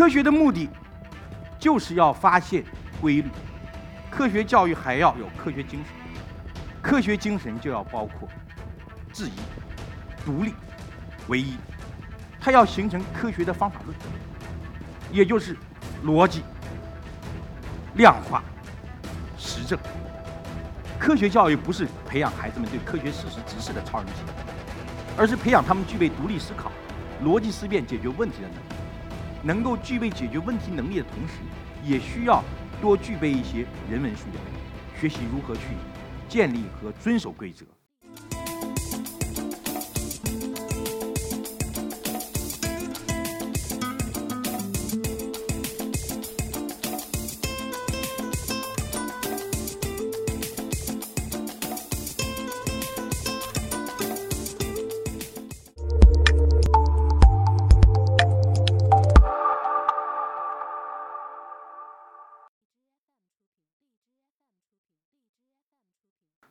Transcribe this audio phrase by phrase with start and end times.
[0.00, 0.66] 科学的目的
[1.58, 2.64] 就是要发现
[3.02, 3.28] 规律。
[4.10, 5.94] 科学教育还要有科学精神，
[6.80, 8.26] 科学精神就要包括
[9.12, 9.32] 质疑、
[10.24, 10.54] 独立、
[11.28, 11.54] 唯一。
[12.40, 13.94] 它要形成科学的方法论，
[15.12, 15.54] 也就是
[16.02, 16.44] 逻辑、
[17.96, 18.42] 量化、
[19.36, 19.78] 实证。
[20.98, 24.22] 科学教育不是培养孩子们对科学事实知识的超人气，
[25.18, 26.72] 而是培养他们具备独立思考、
[27.22, 28.69] 逻辑思辨、解决问题的能力。
[29.42, 31.34] 能够具备解决问题能力的同时，
[31.84, 32.42] 也需要
[32.80, 35.62] 多具备一些人文素养，学习如何去
[36.28, 37.64] 建立和遵守规则。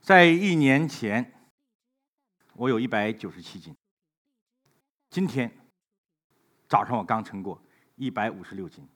[0.10, 1.36] 在一年前，
[2.56, 3.76] 我有一百九十七斤。
[5.08, 5.56] 今天
[6.68, 7.62] 早上我刚称过
[7.96, 8.90] 一百五十六斤。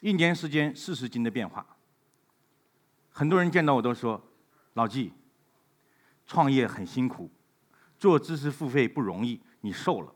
[0.00, 1.76] 一年时间四十斤的变化。
[3.10, 4.18] 很多人见到我都说
[4.72, 5.12] ：“老纪，
[6.24, 7.30] 创业很辛苦，
[7.98, 10.14] 做知识付费不容易，你瘦了。”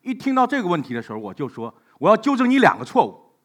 [0.00, 3.36] 一听到这个问题的时候，我就说：“我要纠正你两个错误。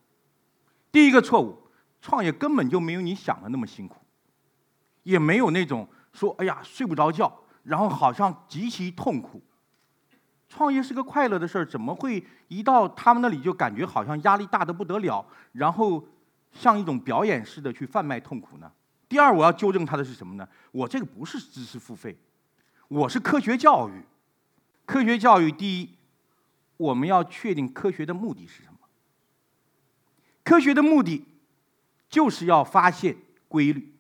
[0.89, 3.97] 第一个错误，创业根本就没有你想的那么辛苦。”
[5.06, 7.31] 也没有那种说“哎呀，睡不着觉”，
[7.64, 9.42] 然后好像极其痛苦。
[10.50, 16.06] 创业是个快乐的事儿，怎么会一到他们那里就感觉好像压力大的不得了，然后
[16.52, 18.72] 像一种表演似的去贩卖痛苦呢？
[19.08, 20.48] 第二，我要纠正他的是什么呢？
[20.72, 22.17] 我这个不是知识付费，
[22.88, 24.03] 我是科学教育。
[24.86, 25.89] 科学教育第一，
[26.78, 28.78] 我们要确定科学的目的是什么？
[30.44, 31.26] 科学的目的
[32.08, 33.17] 就是要发现
[33.48, 33.94] 规律。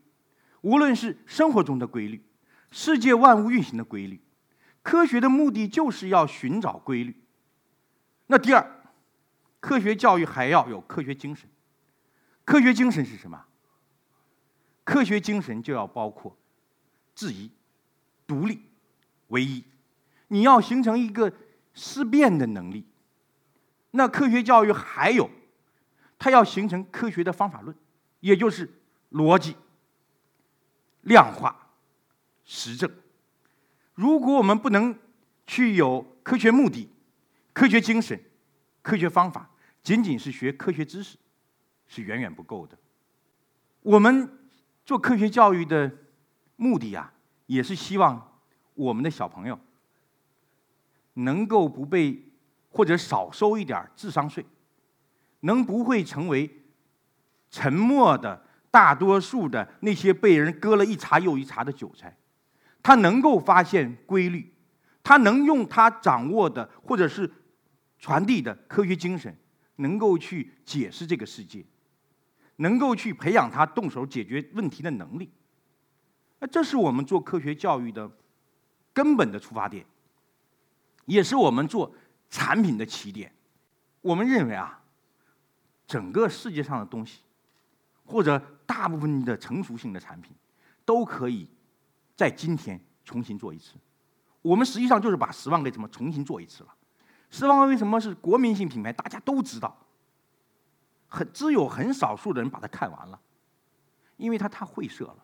[0.65, 2.25] 无论是生活中的规律，
[2.71, 4.19] 世界万物运行的规律，
[4.81, 7.15] 科学的目的就是要寻找规律。
[8.25, 8.65] 那第二，
[9.59, 11.47] 科学教育还要有科学精神。
[12.43, 13.45] 科学精神是什么？
[14.83, 16.35] 科学精神就要包括
[17.13, 17.51] 质疑、
[18.25, 18.63] 独立、
[19.27, 19.63] 唯一。
[20.29, 21.31] 你要形成一个
[21.75, 22.87] 思辨的能力。
[23.91, 25.29] 那科学教育还有，
[26.17, 27.77] 它要形成科学的方法论，
[28.21, 29.55] 也就是逻辑。
[31.05, 31.69] 量化、
[32.43, 32.91] 实证。
[33.95, 34.95] 如果我们不能
[35.47, 36.89] 去有科学目的、
[37.53, 38.19] 科学精神、
[38.81, 39.49] 科学方法，
[39.81, 41.17] 仅仅是学科学知识，
[41.87, 42.77] 是远远不够的。
[43.81, 44.37] 我们
[44.83, 45.91] 做科学教育的
[46.55, 47.13] 目的啊，
[47.45, 48.39] 也是希望
[48.73, 49.59] 我们的小朋友
[51.13, 52.31] 能够不被
[52.69, 54.45] 或者少收一点智商税，
[55.41, 56.63] 能不会成为
[57.51, 58.44] 沉默的。
[58.75, 62.17] 大多数的那些被人割了一茬又一茬的韭菜，
[62.83, 64.53] 他能够发现规律，
[65.01, 67.31] 他能用他掌握的或者是
[67.97, 69.33] 传递的科学精神，
[69.77, 71.65] 能够去解释这个世界，
[72.57, 75.31] 能够去培养他动手解决问题的能力。
[76.39, 78.11] 那这是我们做科学教育的
[78.91, 79.85] 根本的出发点，
[81.05, 81.95] 也是我们做
[82.29, 83.33] 产品的起点。
[84.01, 84.83] 我们认为啊，
[85.87, 87.21] 整个世界上的东西。
[88.05, 90.35] 或者大部分的成熟性的产品，
[90.85, 91.49] 都可以
[92.15, 93.73] 在今天重新做一次。
[94.41, 96.75] 我们实际上就是把十万个什么重新做一次了。
[97.31, 98.93] 十万个为什么是国民性品牌？
[98.93, 99.75] 大家都知道，
[101.07, 103.19] 很只有很少数的人把它看完了，
[104.17, 105.17] 因为它太晦涩了，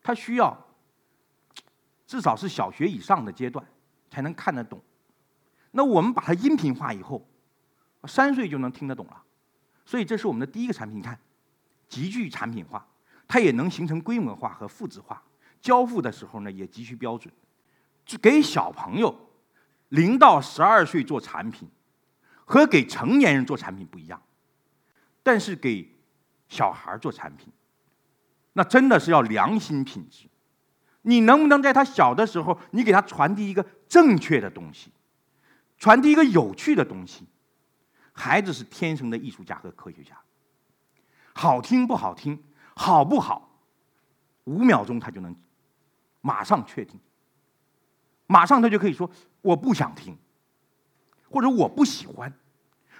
[0.00, 0.56] 它需要
[2.06, 3.66] 至少是小学以上的阶段
[4.08, 4.80] 才能看得懂。
[5.72, 7.26] 那我们把它音频化以后，
[8.04, 9.22] 三岁就能听得懂了。
[9.84, 11.18] 所以这是我们的第一个产品，你看。
[11.88, 12.86] 极具产品化，
[13.26, 15.22] 它也能形成规模化和复制化。
[15.60, 17.32] 交付的时候呢，也极其标准。
[18.20, 19.18] 给小朋友
[19.88, 21.68] 零到十二岁做产品，
[22.44, 24.20] 和给成年人做产品不一样。
[25.22, 25.90] 但是给
[26.48, 27.50] 小孩做产品，
[28.52, 30.26] 那真的是要良心品质。
[31.00, 34.90] 你能不能在他小的时候，你给他传递一个正确的东西，
[35.78, 37.26] 传递一个有趣的东西？
[38.12, 40.14] 孩子是天生的艺术家和科学家。
[41.34, 42.42] 好听不好听，
[42.74, 43.50] 好不好？
[44.44, 45.34] 五秒钟他就能
[46.20, 46.98] 马上确定，
[48.26, 49.10] 马上他就可以说
[49.42, 50.16] 我不想听，
[51.28, 52.32] 或者我不喜欢，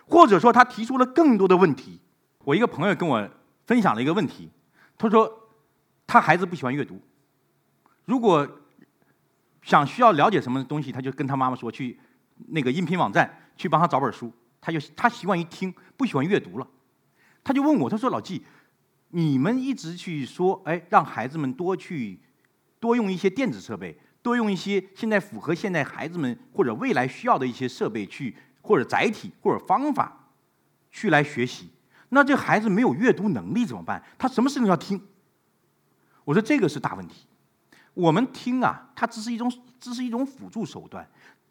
[0.06, 2.00] 或者说他提出了更多的问题。
[2.44, 3.28] 我一个朋友跟我
[3.66, 4.50] 分享了一个问题，
[4.98, 5.48] 他说
[6.06, 7.00] 他孩子不喜欢阅读，
[8.04, 8.46] 如果
[9.62, 11.98] 想需要了解什么东西，他就跟他妈妈说去
[12.48, 14.32] 那个音频网站去帮他找本书。
[14.60, 16.66] 他就他习惯于听，不喜欢阅读了。
[17.44, 18.42] 他就问我，他说：“老季，
[19.10, 22.18] 你们一直去说，哎，让孩子们多去
[22.80, 30.30] 多用一些电子设备，多用一些现在符合现在孩子们或者未来需要的一些设备去，或者载体或者方法
[30.90, 31.68] 去来学习。
[32.08, 34.02] 那这孩子没有阅读能力怎么办？
[34.16, 35.00] 他什么事情要听？
[36.24, 37.26] 我说这个是大问题。
[37.92, 41.08] 我们听啊，它只是一种，只是一种辅助手段。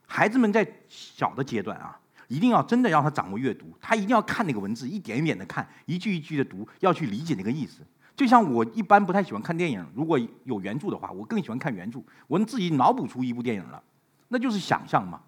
[0.07, 7.81] 孩子们在小的阶段啊。”一定要真的让他掌握阅读，他一定要看那个文字，一点一点的看，一句一句的读，要去理解那个意思。
[8.15, 11.99] 就像我一般不太喜欢看电影，如果有原著的话，我更喜欢看原著。
[12.27, 13.81] 我能自己脑补出一部电影了，
[14.27, 15.19] 那就是想象嘛。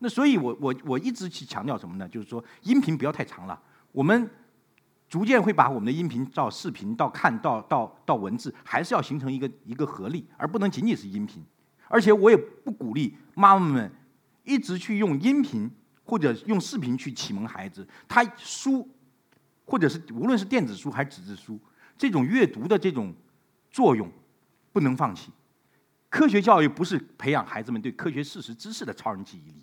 [0.00, 2.06] 那所以，我我我一直去强调什么呢？
[2.06, 3.58] 就是说，音频不要太长了。
[3.92, 4.28] 我们
[5.08, 11.42] 逐渐会把我们的音频到视频到看到到到文字，还是要形成一个一个合力，而不能仅仅是音频。
[11.88, 13.90] 而且，我也不鼓励妈妈们
[14.44, 15.70] 一直去用音频。
[16.04, 18.88] 或者用视频去启蒙孩子，他书，
[19.64, 21.58] 或者是无论是电子书还是纸质书，
[21.96, 23.14] 这种阅读的这种
[23.70, 24.10] 作用
[24.72, 25.32] 不能放弃。
[26.10, 29.62] 科学教育不是培养孩子们对科学事实知识的超人记忆力，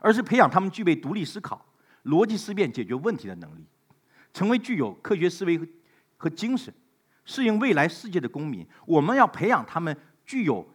[0.00, 1.64] 而是培养他们具备独立思考、
[2.04, 3.64] 逻辑思辨、解决问题的能力，
[4.34, 5.58] 成为具有科学思维
[6.16, 6.74] 和精神、
[7.24, 8.66] 适应未来世界的公民。
[8.84, 9.96] 我们要培养他们
[10.26, 10.68] 具有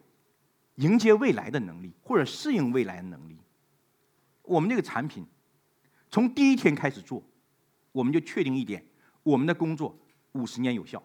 [0.76, 3.23] 迎接未来的能力，或者适应未来的能。
[4.44, 5.26] 我们这个产品
[6.10, 7.24] 从第一天开始做，
[7.92, 8.86] 我们就确定一点：
[9.24, 9.98] 我们的工作
[10.34, 11.02] 五十年有效。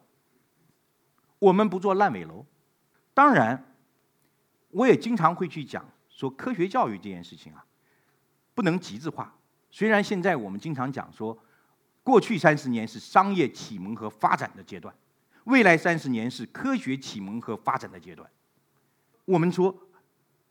[1.38, 2.44] 我们不做烂尾楼。
[3.14, 3.75] 当然，
[4.70, 7.64] 我也经常会去讲说，科学教育这件事情啊，
[8.55, 9.35] 不能极致化。
[9.70, 11.38] 虽然现在我们经常讲说，
[12.02, 14.94] 过去三十年是商业启蒙和发展的阶段，
[15.44, 18.29] 未来三十年是科学启蒙和发展的阶段。
[19.25, 19.75] 我们说，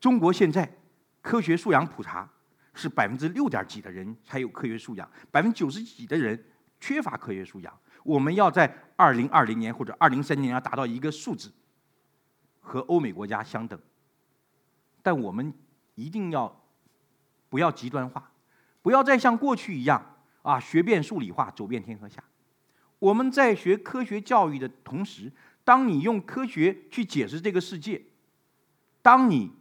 [0.00, 0.78] 中国现在
[1.20, 2.30] 科学素养普查。
[2.78, 6.42] 是百分之六点几的人才有科学素养，百分之九十几的人
[6.80, 7.76] 缺乏科学素养。
[8.04, 11.52] 我们要在二零二零年或者二零三零年要达到一个数字，
[12.60, 13.78] 和欧美国家相等。
[15.02, 15.52] 但我们
[15.96, 16.64] 一定要
[17.48, 18.30] 不要极端化，
[18.80, 22.22] 不要再像过去一样啊学遍数理化，走遍天河下。
[23.00, 25.32] 我们在学科学教育的同时，
[25.64, 28.02] 当你用科学去解释这个世界，
[29.02, 29.52] 当你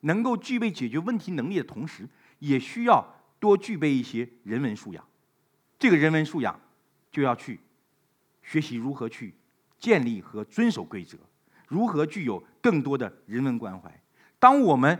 [0.00, 2.08] 能够具备解决问题能力的同时，
[2.42, 3.06] 也需要
[3.38, 5.04] 多具备一些人文素养，
[5.78, 6.58] 这个人文素养
[7.08, 7.60] 就要去
[8.42, 9.32] 学习如何去
[9.78, 11.16] 建立和遵守规则，
[11.68, 14.02] 如何具有更多的人文关怀。
[14.40, 14.98] 当我们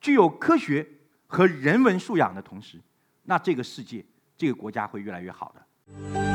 [0.00, 0.86] 具有科学
[1.26, 2.80] 和人文素养的同时，
[3.24, 4.04] 那这个世界、
[4.36, 6.29] 这个国家会越来越好的。